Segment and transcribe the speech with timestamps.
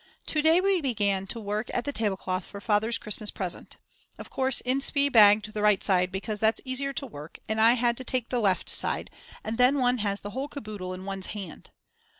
[0.25, 3.77] To day we began to work at the tablecloth for Father's Christmas present.
[4.17, 7.73] Of course Inspee bagged the right side because that's easier to work at and I
[7.73, 9.11] had to take the left side
[9.43, 11.69] and then one has the whole caboodle on one's hand.